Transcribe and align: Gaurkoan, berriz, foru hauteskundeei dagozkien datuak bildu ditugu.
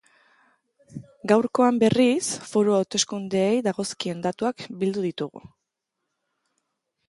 Gaurkoan, 1.31 1.77
berriz, 1.83 2.23
foru 2.53 2.75
hauteskundeei 2.77 3.53
dagozkien 3.69 4.27
datuak 4.29 4.67
bildu 4.83 5.07
ditugu. 5.09 5.47